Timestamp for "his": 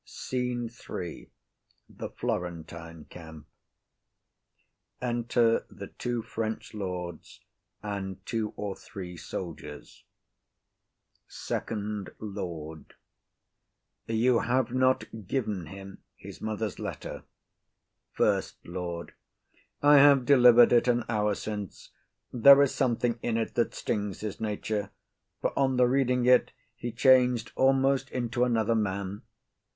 16.15-16.41, 24.21-24.41